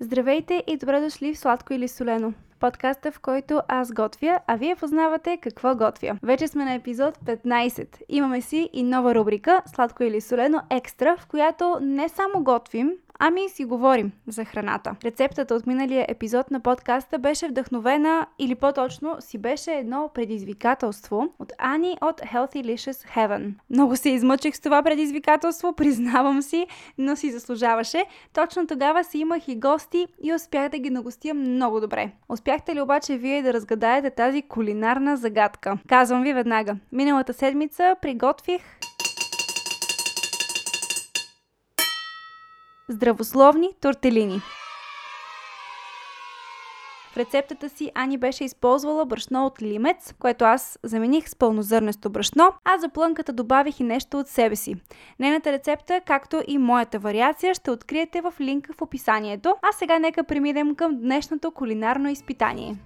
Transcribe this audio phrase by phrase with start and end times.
[0.00, 2.32] Здравейте и добре дошли в Сладко или Солено.
[2.60, 6.18] Подкаста, в който аз готвя, а вие познавате какво готвя.
[6.22, 8.02] Вече сме на епизод 15.
[8.08, 13.48] Имаме си и нова рубрика Сладко или Солено Екстра, в която не само готвим, Ами
[13.48, 14.96] си говорим за храната.
[15.04, 21.52] Рецептата от миналия епизод на подкаста беше вдъхновена, или по-точно си беше едно предизвикателство от
[21.58, 23.52] Ани от Healthy Licious Heaven.
[23.70, 26.66] Много се измъчих с това предизвикателство, признавам си,
[26.98, 28.04] но си заслужаваше.
[28.32, 32.10] Точно тогава си имах и гости и успях да ги нагостя много добре.
[32.28, 35.78] Успяхте ли обаче вие да разгадаете тази кулинарна загадка?
[35.88, 36.76] Казвам ви веднага.
[36.92, 38.62] Миналата седмица приготвих
[42.88, 44.40] Здравословни тортелини.
[47.12, 52.52] В рецептата си Ани беше използвала брашно от лимец, което аз замених с пълнозърнесто брашно,
[52.64, 54.76] а за плънката добавих и нещо от себе си.
[55.18, 59.54] Нейната рецепта, както и моята вариация, ще откриете в линка в описанието.
[59.62, 62.76] А сега нека преминем към днешното кулинарно изпитание.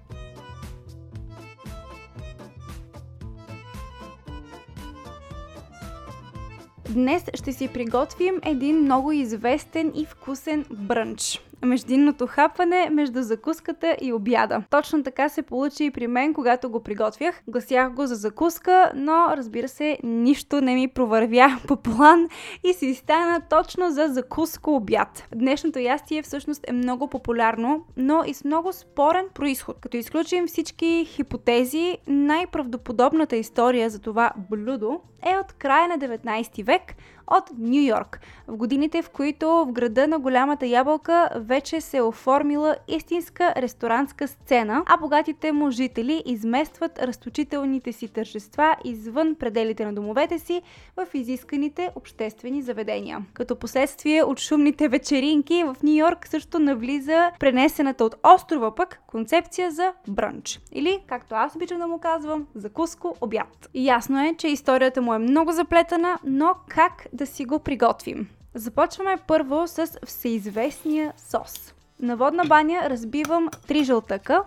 [6.90, 14.12] Днес ще си приготвим един много известен и вкусен брънч междинното хапване между закуската и
[14.12, 14.62] обяда.
[14.70, 17.42] Точно така се получи и при мен, когато го приготвях.
[17.48, 22.28] Гласях го за закуска, но разбира се, нищо не ми провървя по план
[22.64, 25.28] и си стана точно за закуска обяд.
[25.34, 29.76] Днешното ястие всъщност е много популярно, но и с много спорен происход.
[29.80, 36.94] Като изключим всички хипотези, най-правдоподобната история за това блюдо е от края на 19 век,
[37.30, 42.02] от Нью Йорк, в годините в които в града на голямата ябълка вече се е
[42.02, 49.92] оформила истинска ресторантска сцена, а богатите му жители изместват разточителните си тържества извън пределите на
[49.92, 50.62] домовете си
[50.96, 53.18] в изисканите обществени заведения.
[53.34, 59.70] Като последствие от шумните вечеринки в Нью Йорк също навлиза пренесената от острова пък концепция
[59.70, 60.60] за брънч.
[60.72, 63.68] Или, както аз обичам да му казвам, закуско обяд.
[63.74, 68.28] Ясно е, че историята му е много заплетена, но как да си го приготвим?
[68.54, 71.74] Започваме първо с всеизвестния сос.
[72.00, 74.44] На водна баня разбивам 3 жълтъка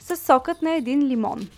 [0.00, 1.48] с сокът на един лимон.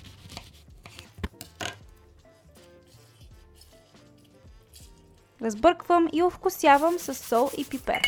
[5.42, 8.03] Разбърквам и овкусявам с сол и пипер.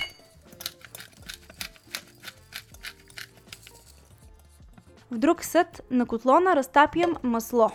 [5.10, 7.70] В друг съд на котлона разтапям масло.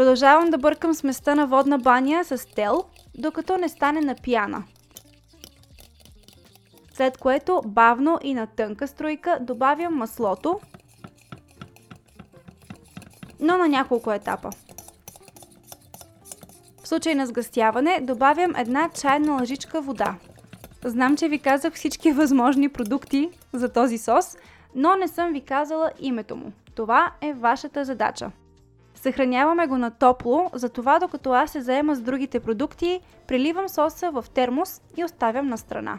[0.00, 2.84] Продължавам да бъркам сместа на водна баня с тел,
[3.18, 4.64] докато не стане на пяна.
[6.94, 10.60] След което бавно и на тънка струйка добавям маслото,
[13.40, 14.50] но на няколко етапа.
[16.82, 20.14] В случай на сгъстяване добавям една чайна лъжичка вода.
[20.84, 24.36] Знам, че ви казах всички възможни продукти за този сос,
[24.74, 26.52] но не съм ви казала името му.
[26.74, 28.30] Това е вашата задача.
[29.02, 34.24] Съхраняваме го на топло, затова докато аз се заема с другите продукти, приливам соса в
[34.34, 35.98] термос и оставям на страна.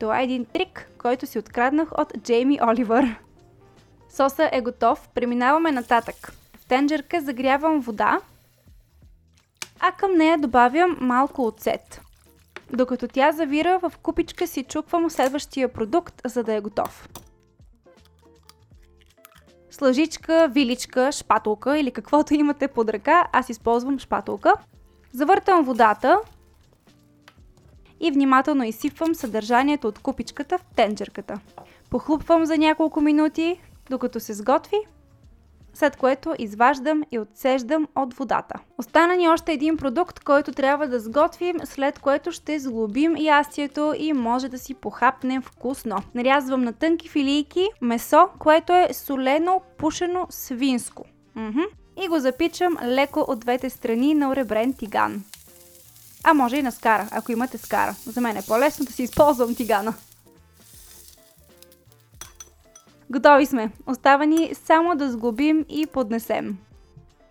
[0.00, 3.18] Това е един трик, който си откраднах от Джейми Оливър.
[4.10, 6.32] Соса е готов, преминаваме нататък.
[6.56, 8.20] В тенджерка загрявам вода,
[9.80, 12.00] а към нея добавям малко оцет.
[12.72, 17.08] Докато тя завира, в купичка си чупвам следващия продукт, за да е готов
[19.82, 24.54] лъжичка, виличка, шпатулка или каквото имате под ръка, аз използвам шпатулка.
[25.12, 26.20] Завъртам водата
[28.00, 31.40] и внимателно изсипвам съдържанието от купичката в тенджерката.
[31.90, 33.60] Похлупвам за няколко минути,
[33.90, 34.76] докато се сготви
[35.74, 38.54] след което изваждам и отсеждам от водата.
[38.78, 44.12] Остана ни още един продукт, който трябва да сготвим, след което ще сглобим ястието и
[44.12, 45.96] може да си похапнем вкусно.
[46.14, 51.04] Нарязвам на тънки филийки месо, което е солено, пушено свинско.
[51.34, 51.60] Мхм.
[52.04, 55.24] И го запичам леко от двете страни на оребрен тиган.
[56.24, 57.94] А може и на скара, ако имате скара.
[58.06, 59.94] За мен е по-лесно да си използвам тигана.
[63.12, 63.70] Готови сме.
[63.86, 66.58] Остава ни само да сглобим и поднесем.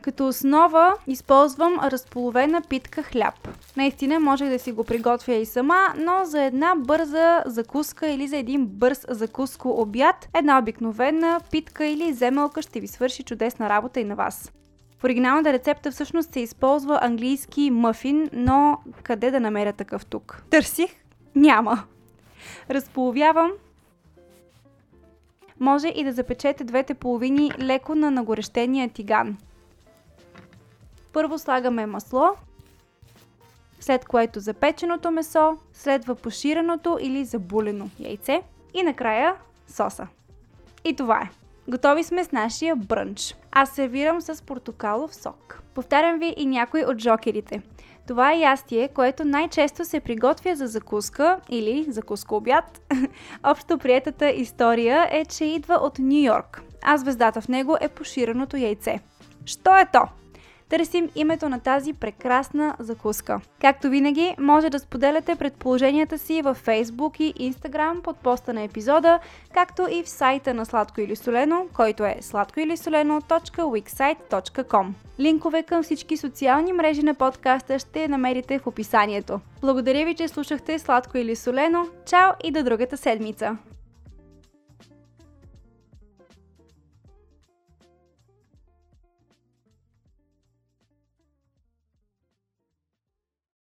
[0.01, 3.47] Като основа използвам разполовена питка хляб.
[3.77, 8.37] Наистина може да си го приготвя и сама, но за една бърза закуска или за
[8.37, 14.03] един бърз закуско обяд, една обикновена питка или земелка ще ви свърши чудесна работа и
[14.03, 14.51] на вас.
[14.99, 20.43] В оригиналната рецепта всъщност се използва английски мъфин, но къде да намеря такъв тук?
[20.49, 20.91] Търсих?
[21.35, 21.83] Няма.
[22.69, 23.51] Разполовявам
[25.61, 29.37] може и да запечете двете половини леко на нагорещения тиган.
[31.13, 32.29] Първо слагаме масло,
[33.79, 38.41] след което запеченото месо, следва поширеното или забулено яйце
[38.73, 39.35] и накрая
[39.67, 40.07] соса.
[40.85, 41.29] И това е.
[41.67, 43.35] Готови сме с нашия брънч.
[43.51, 45.63] Аз сервирам с портокалов сок.
[45.73, 47.61] Повтарям ви и някой от жокерите.
[48.07, 52.81] Това е ястие, което най-често се приготвя за закуска или закуска обяд.
[53.43, 58.57] Общо приетата история е, че идва от Нью Йорк, а звездата в него е поширеното
[58.57, 58.99] яйце.
[59.45, 60.20] Що е то?
[60.71, 63.41] Търсим името на тази прекрасна закуска.
[63.61, 69.19] Както винаги, може да споделяте предположенията си във Facebook и Instagram под поста на епизода,
[69.53, 74.87] както и в сайта на Сладко или Солено, който е sladkoilisoleno.wixsite.com.
[75.19, 79.39] Линкове към всички социални мрежи на подкаста ще намерите в описанието.
[79.61, 81.87] Благодаря ви, че слушахте Сладко или Солено.
[82.05, 83.57] Чао и до другата седмица!